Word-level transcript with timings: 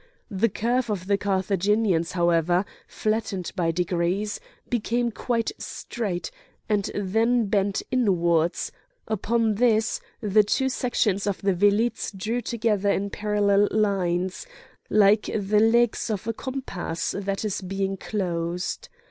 The 0.31 0.49
curve 0.49 0.89
of 0.89 1.05
the 1.05 1.15
Carthaginians, 1.15 2.13
however, 2.13 2.65
flattened 2.87 3.51
by 3.55 3.69
degrees, 3.69 4.39
became 4.67 5.11
quite 5.11 5.51
straight, 5.59 6.31
and 6.67 6.89
then 6.95 7.45
bent 7.45 7.83
inwards; 7.91 8.71
upon 9.07 9.53
this, 9.53 10.01
the 10.19 10.41
two 10.43 10.69
sections 10.69 11.27
of 11.27 11.43
the 11.43 11.53
velites 11.53 12.11
drew 12.17 12.41
together 12.41 12.89
in 12.89 13.11
parallel 13.11 13.67
lines, 13.69 14.47
like 14.89 15.29
the 15.35 15.59
legs 15.59 16.09
of 16.09 16.25
a 16.25 16.33
compass 16.33 17.13
that 17.19 17.45
is 17.45 17.61
being 17.61 17.95
closed. 17.95 18.89